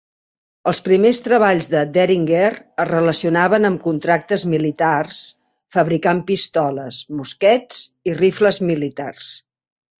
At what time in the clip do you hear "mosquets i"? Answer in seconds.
7.21-8.21